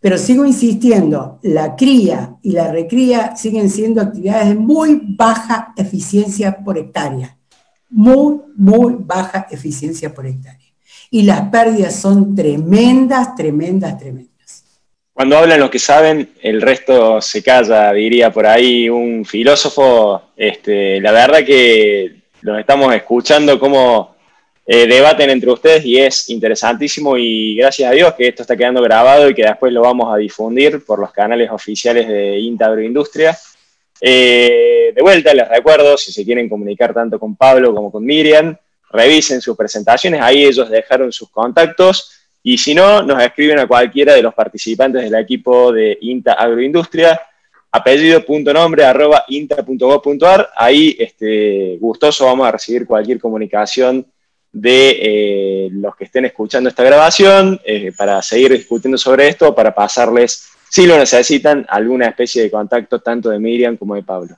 [0.00, 6.64] Pero sigo insistiendo, la cría y la recría siguen siendo actividades de muy baja eficiencia
[6.64, 7.36] por hectárea
[7.90, 10.58] muy, muy baja eficiencia por hectárea.
[11.10, 14.29] Y las pérdidas son tremendas, tremendas, tremendas.
[15.20, 20.30] Cuando hablan los que saben, el resto se calla, diría por ahí un filósofo.
[20.34, 24.16] Este, la verdad que los estamos escuchando cómo
[24.64, 28.80] eh, debaten entre ustedes y es interesantísimo y gracias a Dios que esto está quedando
[28.80, 33.36] grabado y que después lo vamos a difundir por los canales oficiales de INTA Agroindustria.
[34.00, 38.56] Eh, de vuelta, les recuerdo, si se quieren comunicar tanto con Pablo como con Miriam,
[38.90, 44.14] revisen sus presentaciones, ahí ellos dejaron sus contactos, y si no, nos escriben a cualquiera
[44.14, 47.20] de los participantes del equipo de INTA Agroindustria,
[47.72, 54.06] apellido.nombre arroba inta.gov.ar, ahí este, gustoso vamos a recibir cualquier comunicación
[54.52, 59.74] de eh, los que estén escuchando esta grabación eh, para seguir discutiendo sobre esto, para
[59.74, 64.36] pasarles si lo necesitan, alguna especie de contacto tanto de Miriam como de Pablo.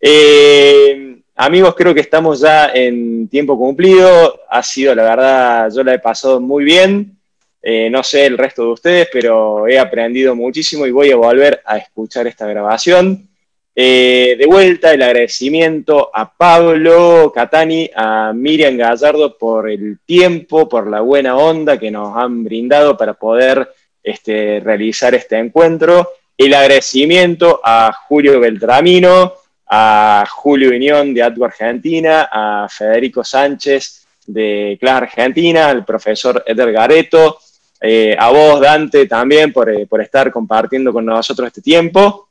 [0.00, 4.40] Eh, amigos, creo que estamos ya en tiempo cumplido.
[4.50, 7.17] Ha sido, la verdad, yo la he pasado muy bien.
[7.60, 11.60] Eh, no sé el resto de ustedes, pero he aprendido muchísimo y voy a volver
[11.64, 13.28] a escuchar esta grabación.
[13.74, 20.88] Eh, de vuelta, el agradecimiento a Pablo Catani, a Miriam Gallardo por el tiempo, por
[20.88, 23.68] la buena onda que nos han brindado para poder
[24.02, 26.10] este, realizar este encuentro.
[26.36, 29.34] El agradecimiento a Julio Beltramino,
[29.68, 36.72] a Julio Viñón de ATU Argentina, a Federico Sánchez de Class Argentina, al profesor Eder
[36.72, 37.38] Gareto,
[37.80, 42.28] eh, a vos, Dante, también por, eh, por, estar compartiendo con nosotros este tiempo.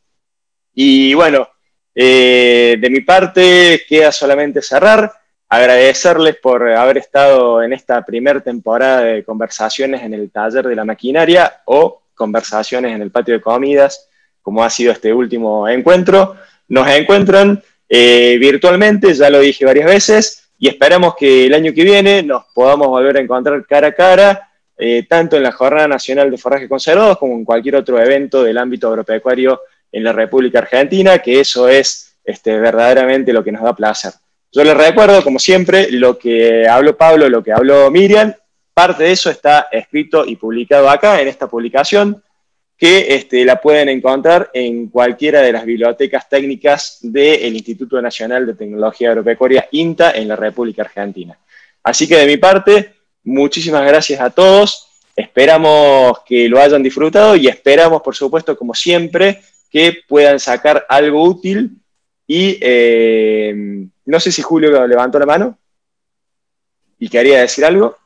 [0.73, 1.47] Y bueno,
[1.95, 5.11] eh, de mi parte queda solamente cerrar
[5.49, 10.83] agradecerles por haber estado en esta primera temporada de conversaciones en el taller de la
[10.83, 14.09] maquinaria o conversaciones en el patio de comidas,
[14.41, 16.35] como ha sido este último encuentro.
[16.67, 22.23] Nos encuentran virtualmente, ya lo dije varias veces, y esperamos que el año que viene
[22.23, 24.46] nos podamos volver a encontrar cara a cara,
[24.77, 28.57] eh, tanto en la Jornada Nacional de Forraje Conservados como en cualquier otro evento del
[28.57, 29.61] ámbito agropecuario
[29.91, 34.13] en la República Argentina, que eso es este, verdaderamente lo que nos da placer.
[34.51, 38.33] Yo les recuerdo, como siempre, lo que habló Pablo, lo que habló Miriam,
[38.73, 42.21] parte de eso está escrito y publicado acá en esta publicación,
[42.77, 48.53] que este, la pueden encontrar en cualquiera de las bibliotecas técnicas del Instituto Nacional de
[48.53, 51.35] Tecnología Agropecuaria INTA en la República Argentina.
[51.81, 52.96] Así que de mi parte,
[53.27, 59.41] muchísimas gracias a todos, esperamos que lo hayan disfrutado y esperamos, por supuesto, como siempre,
[59.69, 61.77] que puedan sacar algo útil
[62.25, 65.57] y eh, no sé si Julio levantó la mano
[66.97, 67.97] y quería decir algo.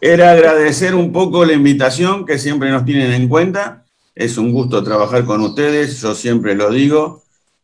[0.00, 3.84] Era agradecer un poco la invitación que siempre nos tienen en cuenta.
[4.14, 7.22] Es un gusto trabajar con ustedes, yo siempre lo digo.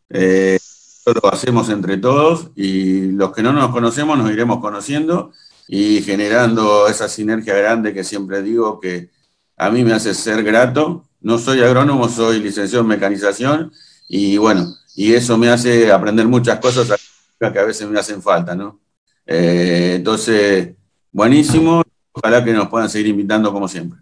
[0.09, 0.59] Eh,
[1.05, 5.33] lo hacemos entre todos y los que no nos conocemos nos iremos conociendo
[5.69, 9.11] y generando esa sinergia grande que siempre digo que
[9.57, 11.05] a mí me hace ser grato.
[11.21, 13.73] No soy agrónomo, soy licenciado en mecanización
[14.09, 17.01] y bueno, y eso me hace aprender muchas cosas
[17.39, 18.81] que a veces me hacen falta, ¿no?
[19.27, 20.71] Eh, entonces,
[21.11, 21.83] buenísimo,
[22.13, 24.01] ojalá que nos puedan seguir invitando como siempre.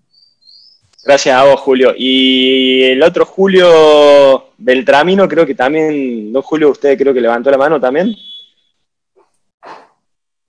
[1.03, 1.95] Gracias a vos, Julio.
[1.97, 6.71] Y el otro Julio Beltramino, creo que también, ¿no, Julio?
[6.71, 8.15] Usted creo que levantó la mano también.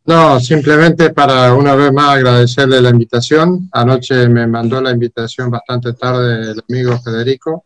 [0.03, 3.69] No, simplemente para una vez más agradecerle la invitación.
[3.71, 7.65] Anoche me mandó la invitación bastante tarde el amigo Federico.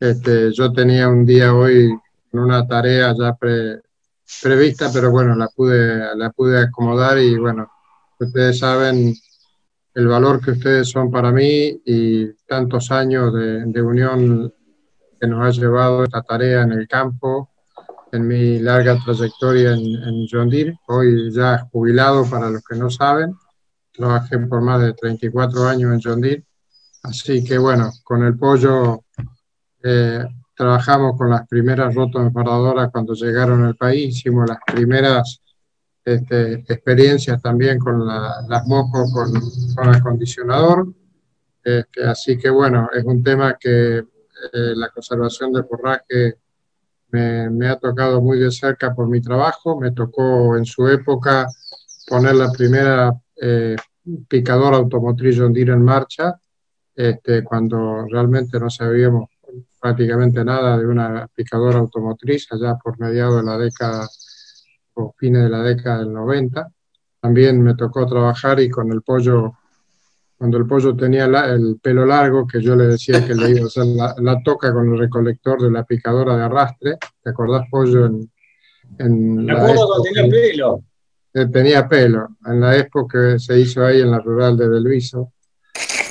[0.00, 1.90] Este, yo tenía un día hoy
[2.32, 3.36] una tarea ya
[4.42, 7.70] prevista, pero bueno, la pude, la pude acomodar y bueno,
[8.18, 9.14] ustedes saben
[9.94, 14.54] el valor que ustedes son para mí y tantos años de, de unión
[15.20, 17.50] que nos ha llevado esta tarea en el campo
[18.12, 22.90] en mi larga trayectoria en, en, John Deere, hoy ya jubilado para los que no
[22.90, 23.34] saben,
[23.92, 26.44] trabajé por más de 34 años en John Deere,
[27.02, 29.04] así que bueno, con el pollo
[29.82, 35.40] eh, trabajamos con las primeras rotomejoradoras cuando llegaron al país, hicimos las primeras
[36.04, 39.32] este, experiencias también con la, las mojos con,
[39.74, 40.88] con acondicionador,
[41.62, 44.04] este, así que bueno, es un tema que eh,
[44.52, 46.38] la conservación de forraje
[47.10, 49.78] me, ha tocado muy de cerca por mi trabajo.
[49.80, 51.46] Me tocó en su época
[52.06, 53.76] poner la primera eh,
[54.28, 56.38] picadora automotriz Deere en marcha,
[56.94, 59.28] este, cuando realmente no sabíamos
[59.80, 64.08] prácticamente nada de una picadora automotriz allá por mediados de la década
[64.94, 66.68] o fines de la década del 90.
[67.20, 69.54] También me tocó trabajar y con el pollo
[70.38, 73.66] cuando el pollo tenía el pelo largo, que yo le decía que le iba a
[73.66, 76.96] hacer la, toca con el recolector de la picadora de arrastre.
[77.20, 78.06] ¿Te acordás, pollo?
[78.06, 78.30] En,
[78.98, 80.84] en acuerdo cuando tenía pelo.
[81.34, 85.32] Eh, tenía pelo, en la época que se hizo ahí en la rural de Belviso.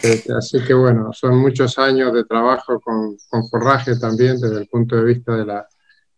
[0.04, 4.68] Este, así que bueno, son muchos años de trabajo con, con, forraje también desde el
[4.68, 5.68] punto de vista de la,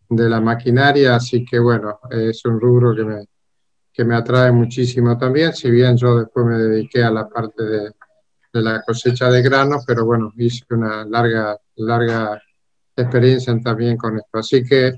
[0.10, 3.26] de la maquinaria, así que bueno, es un rubro que me,
[3.94, 7.92] que me atrae muchísimo también, si bien yo después me dediqué a la parte de,
[8.54, 12.42] la cosecha de granos, pero bueno, hice una larga, larga
[12.96, 14.40] experiencia también con esto.
[14.40, 14.94] Así que,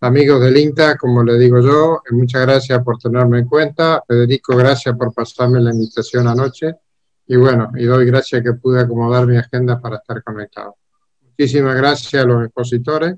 [0.00, 4.02] amigos del INTA, como le digo yo, muchas gracias por tenerme en cuenta.
[4.06, 6.76] Federico, gracias por pasarme la invitación anoche.
[7.26, 10.76] Y bueno, y doy gracias que pude acomodar mi agenda para estar conectado.
[11.22, 13.16] Muchísimas gracias a los expositores,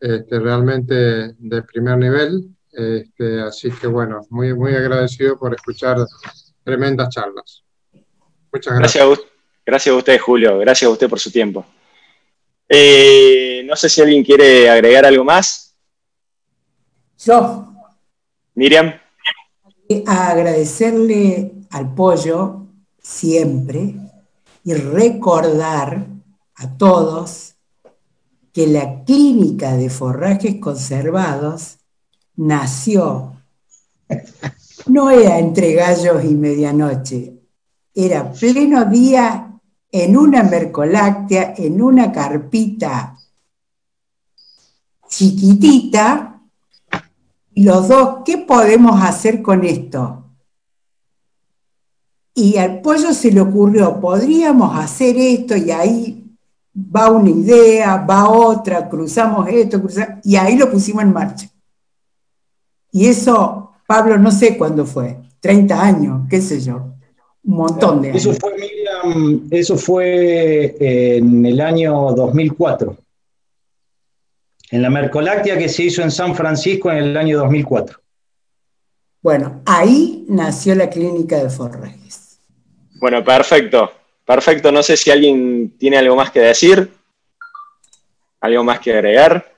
[0.00, 2.56] este, realmente de primer nivel.
[2.72, 5.98] Este, así que bueno, muy, muy agradecido por escuchar
[6.64, 7.62] tremendas charlas.
[8.52, 9.18] Muchas gracias.
[9.64, 10.58] Gracias a, usted, Julio.
[10.58, 11.64] Gracias a usted por su tiempo.
[12.68, 15.76] Eh, no sé si alguien quiere agregar algo más.
[17.18, 17.68] Yo.
[18.54, 18.92] Miriam.
[20.06, 22.66] agradecerle al pollo
[23.00, 23.94] siempre
[24.64, 26.06] y recordar
[26.56, 27.54] a todos
[28.52, 31.78] que la clínica de forrajes conservados
[32.36, 33.34] nació,
[34.86, 37.40] no era entre gallos y medianoche,
[37.94, 39.60] era pleno día
[39.90, 43.16] en una mercoláctea, en una carpita
[45.12, 46.40] chiquitita,
[47.54, 50.24] y los dos, ¿qué podemos hacer con esto?
[52.34, 56.34] Y al pollo se le ocurrió, podríamos hacer esto y ahí
[56.74, 61.51] va una idea, va otra, cruzamos esto, cruzamos, y ahí lo pusimos en marcha.
[62.92, 66.92] Y eso, Pablo, no sé cuándo fue, 30 años, qué sé yo
[67.44, 68.24] un montón de años.
[68.24, 70.76] Eso fue, Miriam, eso fue
[71.16, 72.96] en el año 2004.
[74.70, 78.00] En la Mercoláctea que se hizo en San Francisco en el año 2004.
[79.20, 82.38] Bueno, ahí nació la clínica de Forrajes.
[83.00, 83.92] Bueno, perfecto.
[84.24, 84.72] Perfecto.
[84.72, 86.90] No sé si alguien tiene algo más que decir.
[88.40, 89.52] Algo más que agregar.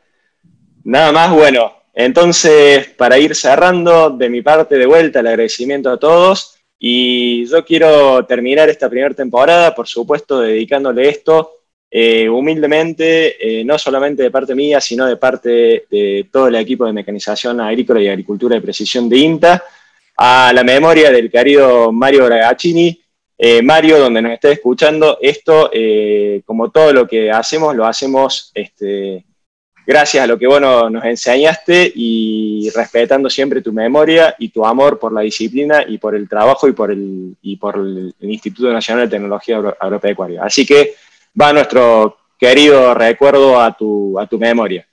[0.82, 1.72] Nada más, bueno.
[1.94, 6.56] Entonces, para ir cerrando, de mi parte, de vuelta, el agradecimiento a todos.
[6.78, 11.52] Y yo quiero terminar esta primera temporada, por supuesto, dedicándole esto
[11.90, 16.84] eh, humildemente, eh, no solamente de parte mía, sino de parte de todo el equipo
[16.84, 19.62] de mecanización agrícola y agricultura de precisión de INTA,
[20.16, 23.00] a la memoria del querido Mario Bragaccini.
[23.38, 25.70] Eh, Mario, donde nos esté escuchando, esto,
[26.44, 29.24] como todo lo que hacemos, lo hacemos este,
[29.86, 34.98] gracias a lo que vos nos enseñaste y respetando siempre tu memoria y tu amor
[34.98, 39.08] por la disciplina y por el trabajo y por el, y por el, Instituto Nacional
[39.08, 40.42] de Tecnología Agropecuaria.
[40.42, 40.94] Así que
[41.40, 44.86] va nuestro querido recuerdo a tu, a tu memoria.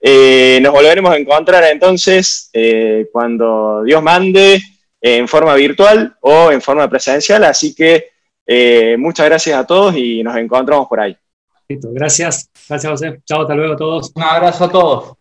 [0.00, 4.60] Eh, nos volveremos a encontrar entonces eh, cuando Dios mande
[5.00, 8.10] en forma virtual o en forma presencial, así que
[8.46, 11.16] eh, muchas gracias a todos y nos encontramos por ahí.
[11.68, 12.50] Gracias.
[12.68, 13.20] Gracias, José.
[13.24, 14.12] Chao, hasta luego a todos.
[14.14, 15.17] Un abrazo a todos.